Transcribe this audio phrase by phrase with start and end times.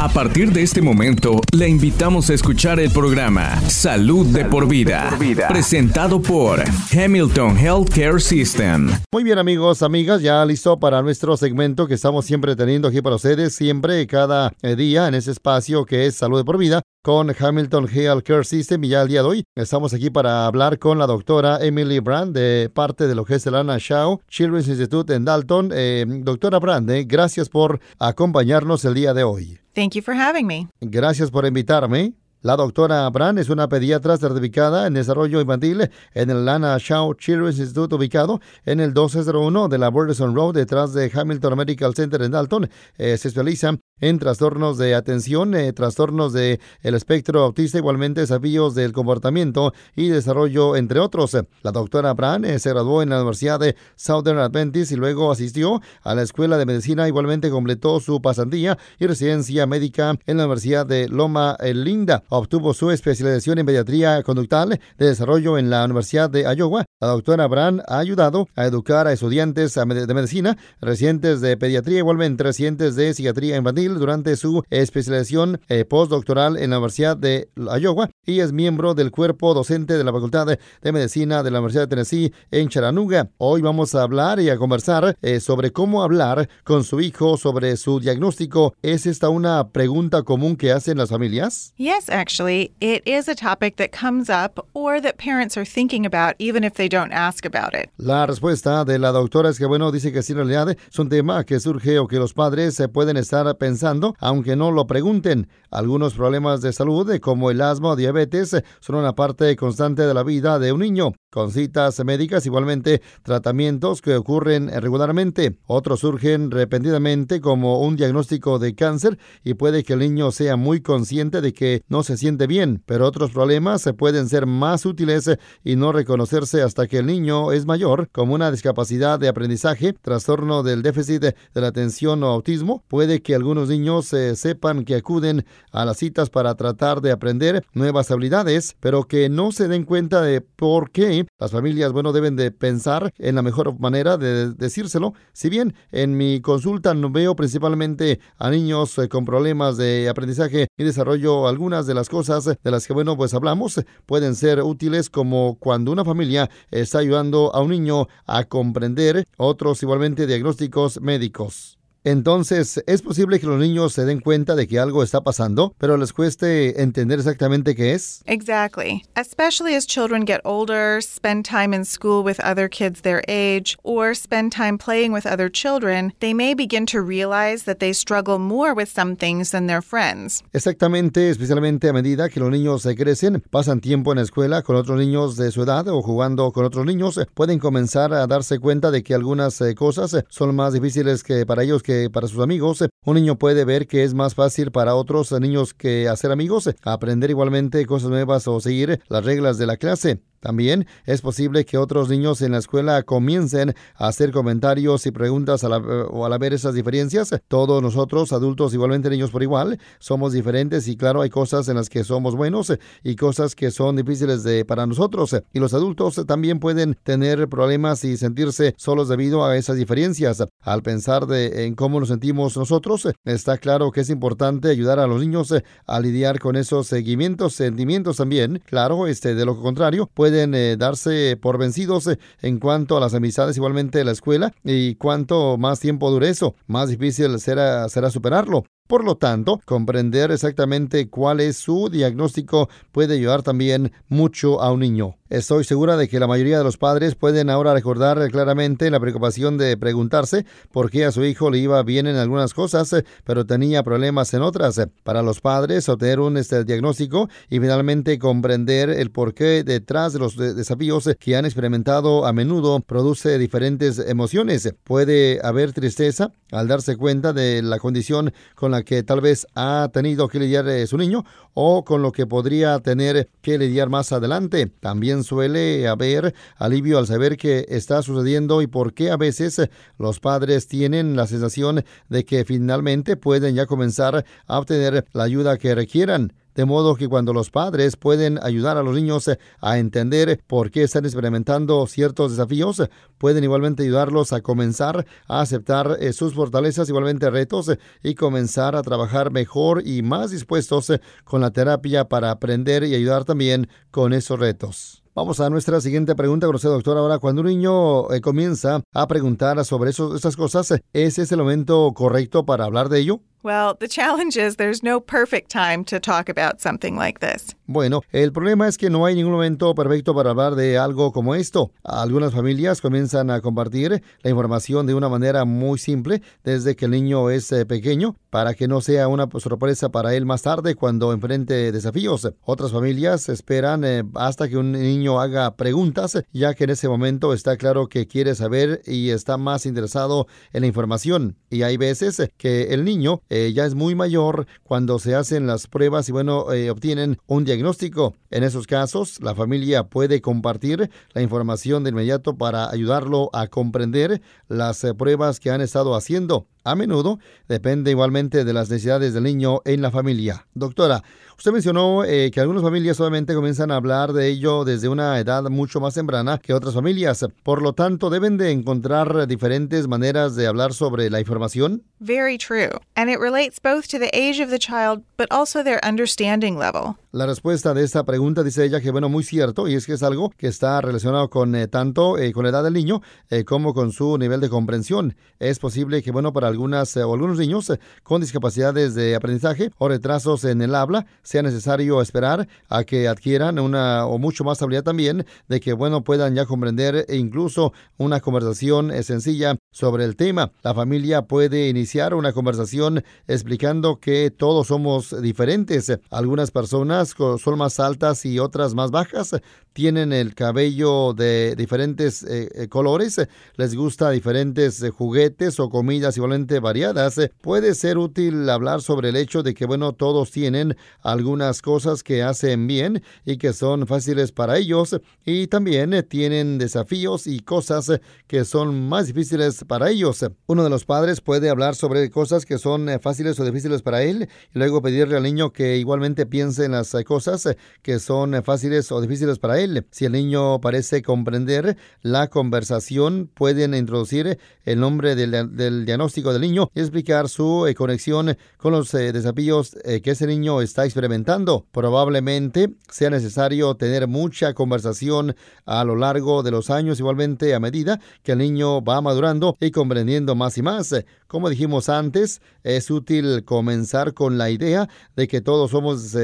[0.00, 5.10] A partir de este momento, le invitamos a escuchar el programa Salud, de, por vida,
[5.48, 8.90] presentado por Hamilton Healthcare System.
[9.12, 13.16] Muy bien amigos, amigas, ya listo para nuestro segmento que estamos siempre teniendo aquí para
[13.16, 17.34] ustedes, siempre cada eh, día en ese espacio que es Salud de por vida con
[17.34, 21.06] Hamilton Healthcare System y ya el día de hoy estamos aquí para hablar con la
[21.06, 25.24] doctora Emily Brand de parte de lo que es el Anna Shaw Children's Institute en
[25.24, 25.70] Dalton.
[25.72, 29.58] Eh, doctora Brand, eh, gracias por acompañarnos el día de hoy.
[29.72, 30.68] Thank you for having me.
[30.82, 32.12] Gracias por invitarme.
[32.42, 37.58] La doctora Brand es una pediatra certificada en desarrollo infantil en el Lana Shaw Children's
[37.58, 42.32] Institute ubicado en el 1201 de la Burleson Road detrás de Hamilton Medical Center en
[42.32, 42.68] Dalton.
[42.98, 48.74] Eh, se especializa en trastornos de atención, eh, trastornos del el espectro autista, igualmente desafíos
[48.74, 51.36] del comportamiento y desarrollo, entre otros.
[51.62, 55.80] La doctora Brand eh, se graduó en la Universidad de Southern Adventist y luego asistió
[56.02, 57.08] a la Escuela de Medicina.
[57.08, 62.22] Igualmente completó su pasantía y residencia médica en la Universidad de Loma Linda.
[62.28, 66.84] Obtuvo su especialización en pediatría conductal de desarrollo en la Universidad de Iowa.
[67.00, 72.44] La doctora Brand ha ayudado a educar a estudiantes de medicina, residentes de pediatría, igualmente
[72.44, 78.40] residentes de psiquiatría infantil durante su especialización eh, postdoctoral en la Universidad de Iowa y
[78.40, 82.32] es miembro del cuerpo docente de la Facultad de Medicina de la Universidad de Tennessee
[82.50, 83.30] en Chattanooga.
[83.38, 87.76] Hoy vamos a hablar y a conversar eh, sobre cómo hablar con su hijo sobre
[87.76, 88.74] su diagnóstico.
[88.82, 91.72] ¿Es esta una pregunta común que hacen las familias?
[91.76, 96.34] Yes, actually, it is a topic that comes up or that parents are thinking about
[96.38, 97.90] even if they don't ask about it.
[97.96, 101.08] La respuesta de la doctora es que bueno, dice que sí, en realidad es un
[101.08, 103.77] tema que surge o que los padres se pueden estar pensando
[104.18, 105.48] aunque no lo pregunten.
[105.70, 110.22] Algunos problemas de salud, como el asma o diabetes, son una parte constante de la
[110.22, 115.58] vida de un niño, con citas médicas, igualmente tratamientos que ocurren regularmente.
[115.66, 120.80] Otros surgen repentinamente como un diagnóstico de cáncer y puede que el niño sea muy
[120.80, 125.30] consciente de que no se siente bien, pero otros problemas pueden ser más útiles
[125.64, 130.62] y no reconocerse hasta que el niño es mayor, como una discapacidad de aprendizaje, trastorno
[130.62, 132.84] del déficit de la atención o autismo.
[132.88, 137.64] Puede que algunos niños eh, sepan que acuden a las citas para tratar de aprender
[137.72, 142.36] nuevas habilidades, pero que no se den cuenta de por qué las familias, bueno, deben
[142.36, 145.14] de pensar en la mejor manera de decírselo.
[145.32, 150.68] Si bien en mi consulta no veo principalmente a niños eh, con problemas de aprendizaje
[150.76, 155.10] y desarrollo, algunas de las cosas de las que, bueno, pues hablamos pueden ser útiles
[155.10, 161.77] como cuando una familia está ayudando a un niño a comprender otros igualmente diagnósticos médicos.
[162.04, 165.96] Entonces, es posible que los niños se den cuenta de que algo está pasando, pero
[165.96, 168.22] les cueste entender exactamente qué es.
[168.26, 169.02] Exactly.
[169.16, 174.14] Especially as children get older, spend time in school with other kids their age, or
[174.14, 178.74] spend time playing with other children, they may begin to realize that they struggle more
[178.74, 180.42] with some things than their friends.
[180.52, 184.76] Exactamente, especialmente a medida que los niños se crecen, pasan tiempo en la escuela con
[184.76, 188.90] otros niños de su edad o jugando con otros niños, pueden comenzar a darse cuenta
[188.90, 192.84] de que algunas eh, cosas son más difíciles que para ellos que para sus amigos.
[193.06, 197.30] Un niño puede ver que es más fácil para otros niños que hacer amigos, aprender
[197.30, 200.20] igualmente cosas nuevas o seguir las reglas de la clase.
[200.40, 205.64] También es posible que otros niños en la escuela comiencen a hacer comentarios y preguntas
[205.64, 207.34] a la, o al ver esas diferencias.
[207.48, 211.88] Todos nosotros, adultos, igualmente niños por igual, somos diferentes y claro, hay cosas en las
[211.88, 212.72] que somos buenos
[213.02, 215.36] y cosas que son difíciles de, para nosotros.
[215.52, 220.44] Y los adultos también pueden tener problemas y sentirse solos debido a esas diferencias.
[220.60, 225.06] Al pensar de, en cómo nos sentimos nosotros, está claro que es importante ayudar a
[225.06, 225.54] los niños
[225.86, 228.60] a lidiar con esos seguimientos, sentimientos también.
[228.66, 233.00] Claro, este, de lo contrario, puede pueden eh, darse por vencidos eh, en cuanto a
[233.00, 238.64] las amistades, igualmente la escuela, y cuanto más tiempo dure eso, más difícil será superarlo.
[238.88, 244.80] Por lo tanto, comprender exactamente cuál es su diagnóstico puede ayudar también mucho a un
[244.80, 245.18] niño.
[245.28, 249.58] Estoy segura de que la mayoría de los padres pueden ahora recordar claramente la preocupación
[249.58, 253.82] de preguntarse por qué a su hijo le iba bien en algunas cosas, pero tenía
[253.82, 254.80] problemas en otras.
[255.04, 260.34] Para los padres, obtener un este, diagnóstico y finalmente comprender el porqué detrás de los
[260.38, 264.72] desafíos que han experimentado a menudo produce diferentes emociones.
[264.82, 269.88] Puede haber tristeza al darse cuenta de la condición con la que tal vez ha
[269.92, 274.12] tenido que lidiar eh, su niño o con lo que podría tener que lidiar más
[274.12, 274.66] adelante.
[274.80, 279.60] También suele haber alivio al saber qué está sucediendo y por qué a veces
[279.98, 285.58] los padres tienen la sensación de que finalmente pueden ya comenzar a obtener la ayuda
[285.58, 286.32] que requieran.
[286.58, 290.82] De modo que cuando los padres pueden ayudar a los niños a entender por qué
[290.82, 292.82] están experimentando ciertos desafíos,
[293.16, 297.70] pueden igualmente ayudarlos a comenzar a aceptar eh, sus fortalezas, igualmente retos,
[298.02, 303.24] y comenzar a trabajar mejor y más dispuestos con la terapia para aprender y ayudar
[303.24, 305.04] también con esos retos.
[305.14, 306.98] Vamos a nuestra siguiente pregunta, usted, doctor.
[306.98, 311.92] Ahora, cuando un niño eh, comienza a preguntar sobre esas cosas, ¿es ese el momento
[311.94, 313.20] correcto para hablar de ello?
[313.42, 317.54] Well, the challenge is there's no perfect time to talk about something like this.
[317.66, 321.34] Bueno, el problema es que no hay ningún momento perfecto para hablar de algo como
[321.34, 321.70] esto.
[321.84, 326.92] Algunas familias comienzan a compartir la información de una manera muy simple desde que el
[326.92, 331.12] niño es eh, pequeño para que no sea una sorpresa para él más tarde cuando
[331.12, 332.32] enfrente desafíos.
[332.42, 337.34] Otras familias esperan eh, hasta que un niño haga preguntas, ya que en ese momento
[337.34, 341.36] está claro que quiere saber y está más interesado en la información.
[341.50, 345.66] Y hay veces que el niño eh, ya es muy mayor cuando se hacen las
[345.66, 348.14] pruebas y bueno, eh, obtienen un diagnóstico.
[348.30, 354.22] En esos casos, la familia puede compartir la información de inmediato para ayudarlo a comprender
[354.48, 356.46] las eh, pruebas que han estado haciendo.
[356.64, 360.46] A menudo depende igualmente de las necesidades del niño en la familia.
[360.54, 361.02] Doctora,
[361.38, 365.80] usted mencionó que algunas familias solamente comienzan a hablar de ello desde una edad mucho
[365.80, 367.24] más temprana que otras familias.
[367.42, 371.82] Por lo tanto, deben de encontrar diferentes maneras de hablar sobre la información.
[372.00, 372.70] Very true.
[372.96, 376.96] And it relates both to the age of the child, but also their understanding level.
[377.10, 380.02] La respuesta de esta pregunta dice ella que, bueno, muy cierto, y es que es
[380.02, 383.00] algo que está relacionado con eh, tanto eh, con la edad del niño
[383.30, 385.16] eh, como con su nivel de comprensión.
[385.38, 387.72] Es posible que, bueno, para algunas o algunos niños
[388.02, 393.58] con discapacidades de aprendizaje o retrasos en el habla, sea necesario esperar a que adquieran
[393.58, 398.20] una o mucho más habilidad también de que, bueno, puedan ya comprender e incluso una
[398.20, 400.52] conversación sencilla sobre el tema.
[400.62, 405.98] La familia puede iniciar una conversación explicando que todos somos diferentes.
[406.10, 409.34] Algunas personas son más altas y otras más bajas,
[409.78, 413.20] tienen el cabello de diferentes eh, eh, colores,
[413.54, 417.20] les gusta diferentes eh, juguetes o comidas igualmente variadas.
[417.40, 422.24] Puede ser útil hablar sobre el hecho de que, bueno, todos tienen algunas cosas que
[422.24, 428.44] hacen bien y que son fáciles para ellos y también tienen desafíos y cosas que
[428.44, 430.24] son más difíciles para ellos.
[430.46, 434.28] Uno de los padres puede hablar sobre cosas que son fáciles o difíciles para él
[434.54, 438.42] y luego pedirle al niño que igualmente piense en las cosas eh, que son eh,
[438.42, 439.86] fáciles o difíciles para él.
[439.90, 446.70] Si el niño parece comprender la conversación, pueden introducir el nombre del, diagnóstico del niño
[446.74, 451.66] y explicar su eh, conexión con los desafíos que ese niño está experimentando.
[451.72, 458.00] Probablemente sea necesario tener mucha conversación a lo largo de los años, igualmente a medida
[458.22, 460.94] que el niño va madurando y comprendiendo más y más.
[461.26, 466.16] Como dijimos antes, es útil comenzar con la idea de que todos somos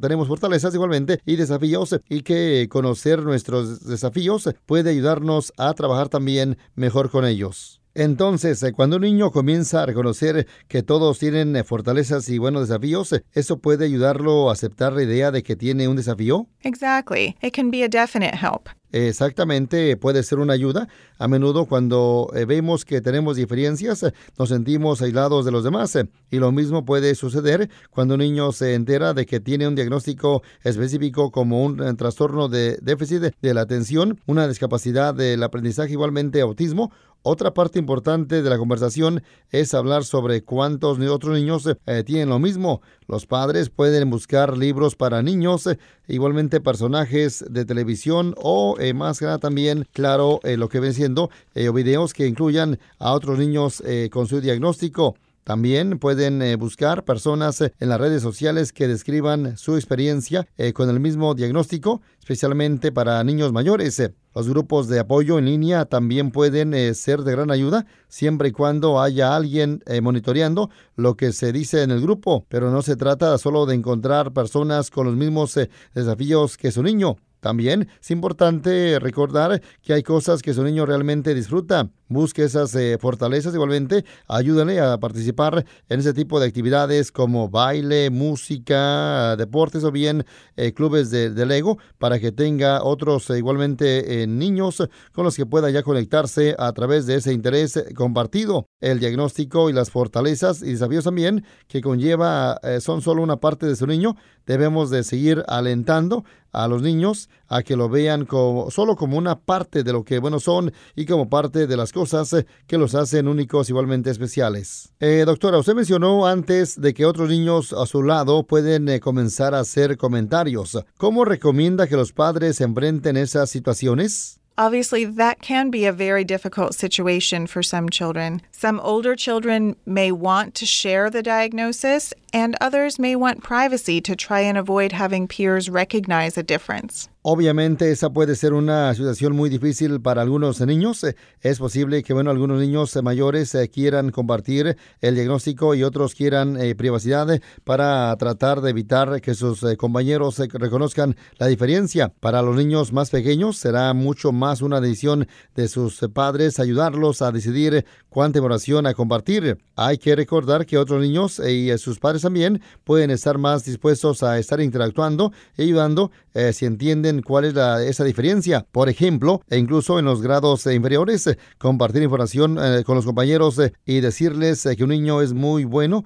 [0.00, 6.58] tenemos fortalezas igualmente y desafíos y que conocer nuestros desafíos puede ayudarnos a trabajar también
[6.74, 7.80] mejor con ellos.
[7.94, 12.68] Entonces, eh, cuando un niño comienza a reconocer que todos tienen eh, fortalezas y buenos
[12.68, 16.48] desafíos, eh, ¿eso puede ayudarlo a aceptar la idea de que tiene un desafío?
[16.62, 17.36] Exactly.
[17.40, 18.68] It can be a definite help.
[18.94, 20.86] Exactamente, puede ser una ayuda.
[21.18, 24.06] A menudo cuando vemos que tenemos diferencias,
[24.38, 25.98] nos sentimos aislados de los demás.
[26.30, 30.44] Y lo mismo puede suceder cuando un niño se entera de que tiene un diagnóstico
[30.62, 36.92] específico como un trastorno de déficit de la atención, una discapacidad del aprendizaje, igualmente autismo
[37.26, 42.38] otra parte importante de la conversación es hablar sobre cuántos otros niños eh, tienen lo
[42.38, 42.82] mismo.
[43.08, 49.18] Los padres pueden buscar libros para niños, eh, igualmente personajes de televisión o eh, más
[49.18, 54.40] que también, claro, lo que ven siendo videos que incluyan a otros niños con su
[54.40, 55.16] diagnóstico.
[55.44, 61.34] También pueden buscar personas en las redes sociales que describan su experiencia con el mismo
[61.34, 64.00] diagnóstico, especialmente para niños mayores.
[64.34, 68.52] Los grupos de apoyo en línea también pueden eh, ser de gran ayuda siempre y
[68.52, 72.96] cuando haya alguien eh, monitoreando lo que se dice en el grupo, pero no se
[72.96, 77.16] trata solo de encontrar personas con los mismos eh, desafíos que su niño.
[77.44, 81.90] También es importante recordar que hay cosas que su niño realmente disfruta.
[82.08, 88.08] Busque esas eh, fortalezas igualmente, ayúdenle a participar en ese tipo de actividades como baile,
[88.08, 90.24] música, deportes o bien
[90.56, 94.82] eh, clubes de, Lego para que tenga otros eh, igualmente niños
[95.12, 98.68] con los que pueda ya conectarse a través de ese interés compartido.
[98.80, 103.76] El diagnóstico y las fortalezas y desafíos también que conlleva son solo una parte de
[103.76, 104.16] su niño.
[104.46, 106.24] Debemos de seguir alentando
[106.54, 108.26] a los niños a que lo vean
[108.70, 112.32] solo como una parte de lo que bueno son y como parte de las cosas
[112.32, 114.92] eh, que los hacen únicos igualmente especiales.
[115.00, 119.54] Eh, doctora, usted mencionó antes de que otros niños a su lado pueden eh, comenzar
[119.54, 120.78] a hacer comentarios.
[120.96, 124.40] ¿Cómo recomienda que los padres enfrenten esas situaciones?
[124.56, 128.40] Obviously, that can be a very difficult situation for some children.
[128.52, 134.16] Some older children may want to share the diagnosis, and others may want privacy to
[134.16, 137.08] try and avoid having peers recognize a difference.
[137.26, 141.06] Obviamente esa puede ser una situación muy difícil para algunos niños.
[141.40, 146.60] Es posible que bueno, algunos niños mayores eh, quieran compartir el diagnóstico y otros quieran
[146.60, 152.12] eh, privacidad para tratar de evitar que sus eh, compañeros reconozcan la diferencia.
[152.20, 157.32] Para los niños más pequeños será mucho más una decisión de sus padres ayudarlos a
[157.32, 159.56] decidir cuánta información a compartir.
[159.76, 164.38] Hay que recordar que otros niños y sus padres también pueden estar más dispuestos a
[164.38, 166.10] estar interactuando y ayudando
[166.52, 167.54] si entienden cuál es
[167.86, 168.66] esa diferencia.
[168.72, 173.58] Por ejemplo, e incluso en los grados inferiores, eh, compartir información eh, con los compañeros
[173.58, 176.04] eh, y decirles que un niño es muy bueno,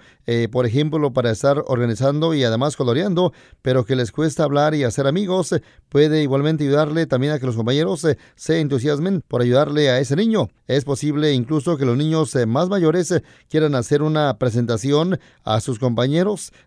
[0.53, 3.33] por ejemplo, para estar organizando y además coloreando,
[3.63, 5.55] pero que les cuesta hablar y hacer amigos,
[5.89, 8.07] puede igualmente ayudarle también a que los compañeros
[8.37, 10.49] se entusiasmen por ayudarle a ese niño.
[10.67, 16.08] Es posible incluso que los niños más mayores quieran hacer una presentación a sus compañeros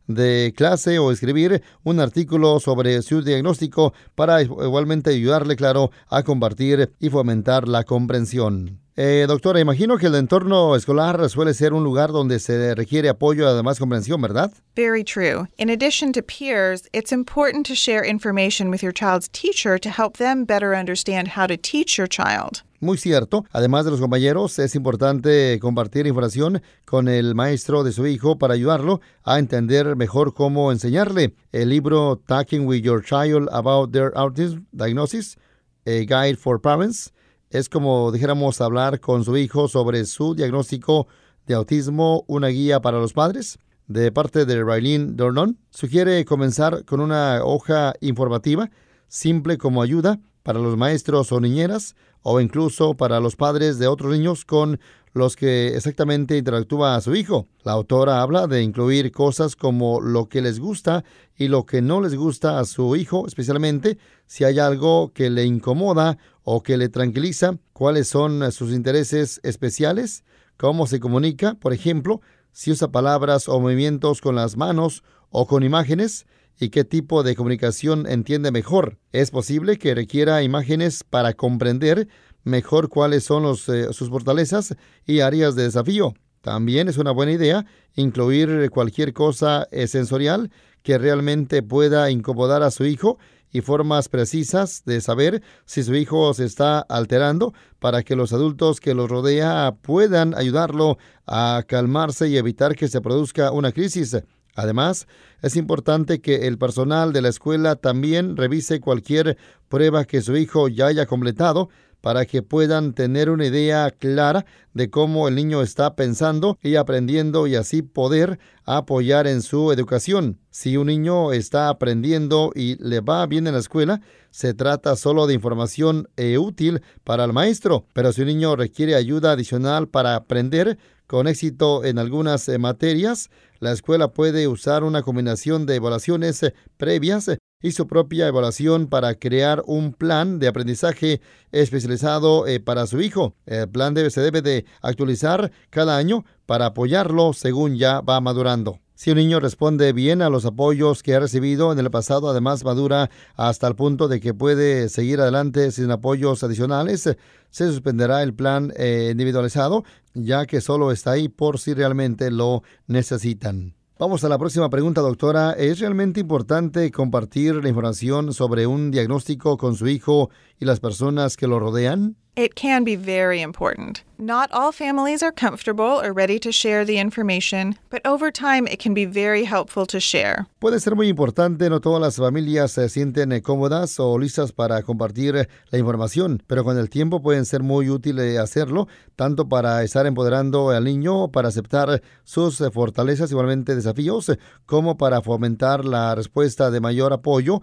[0.08, 6.92] de clase o escribir un artículo sobre su diagnóstico para igualmente ayudarle, claro, a compartir
[7.00, 8.80] y fomentar la comprensión.
[8.98, 13.48] Eh, doctora, imagino que el entorno escolar suele ser un lugar donde se requiere apoyo
[13.48, 14.52] además comprensión, ¿verdad?
[14.76, 15.48] Very true.
[15.58, 20.18] In addition to peers, it's important to share information with your child's teacher to help
[20.18, 22.64] them better understand how to teach your child.
[22.82, 23.46] Muy cierto.
[23.52, 28.56] Además de los compañeros, es importante compartir información con el maestro de su hijo para
[28.56, 31.36] ayudarlo a entender mejor cómo enseñarle.
[31.52, 35.38] El libro Talking with Your Child About Their Autism Diagnosis,
[35.86, 37.14] A Guide for Parents,
[37.52, 41.06] es como dijéramos hablar con su hijo sobre su diagnóstico
[41.46, 43.60] de autismo, una guía para los padres.
[43.86, 48.72] De parte de Raylene Dornon, sugiere comenzar con una hoja informativa,
[49.08, 54.12] simple como ayuda para los maestros o niñeras o incluso para los padres de otros
[54.12, 54.80] niños con
[55.14, 57.48] los que exactamente interactúa a su hijo.
[57.64, 61.04] La autora habla de incluir cosas como lo que les gusta
[61.36, 65.44] y lo que no les gusta a su hijo, especialmente si hay algo que le
[65.44, 70.24] incomoda o que le tranquiliza, cuáles son sus intereses especiales,
[70.58, 75.64] cómo se comunica, por ejemplo, si usa palabras o movimientos con las manos o con
[75.64, 76.26] imágenes,
[76.62, 79.00] y qué tipo de comunicación entiende mejor.
[79.12, 82.08] Es posible que requiera imágenes para comprender
[82.44, 84.76] mejor cuáles son eh, sus fortalezas
[85.08, 86.14] y áreas de desafío.
[86.42, 87.66] También es una buena idea
[87.96, 90.52] incluir cualquier cosa sensorial
[90.84, 93.18] que realmente pueda incomodar a su hijo
[93.52, 98.80] y formas precisas de saber si su hijo se está alterando para que los adultos
[98.80, 104.16] que lo rodea puedan ayudarlo a calmarse y evitar que se produzca una crisis.
[104.56, 105.08] Además,
[105.42, 109.38] es importante que el personal de la escuela también revise cualquier
[109.70, 111.70] prueba que su hijo ya haya completado
[112.02, 117.48] para que puedan tener una idea clara de cómo el niño está pensando y aprendiendo
[117.48, 120.40] y así poder apoyar en su educación.
[120.50, 125.28] Si un niño está aprendiendo y le va bien en la escuela, se trata solo
[125.28, 130.16] de información e útil para el maestro, pero si un niño requiere ayuda adicional para
[130.16, 130.78] aprender,
[131.12, 133.30] con éxito en algunas eh, materias,
[133.60, 137.30] la escuela puede usar una combinación de evaluaciones eh, previas
[137.62, 143.36] eh, su propia evaluación para crear un plan de aprendizaje especializado para su hijo.
[143.46, 148.80] El plan debe, se debe de actualizar cada año para apoyarlo según ya va madurando.
[149.02, 152.64] Si un niño responde bien a los apoyos que ha recibido en el pasado, además
[152.64, 157.10] madura hasta el punto de que puede seguir adelante sin apoyos adicionales,
[157.50, 162.62] se suspenderá el plan eh, individualizado, ya que solo está ahí por si realmente lo
[162.86, 163.74] necesitan.
[164.02, 165.52] Vamos a la próxima pregunta, doctora.
[165.52, 171.36] ¿Es realmente importante compartir la información sobre un diagnóstico con su hijo y las personas
[171.36, 172.16] que lo rodean?
[172.38, 174.04] It can be very important.
[174.18, 178.80] Not all families are comfortable or ready to share the information, but over time it
[178.80, 180.46] can be very helpful to share.
[180.60, 184.84] Puede ser muy importante, no todas las familias se sienten eh, cómodas o listas para
[184.84, 189.84] compartir eh, la información, pero con el tiempo pueden ser muy útiles hacerlo, tanto para
[189.84, 194.32] estar empoderando al niño, para aceptar sus eh, fortalezas, igualmente desafíos,
[194.68, 197.62] como para fomentar la respuesta de mayor apoyo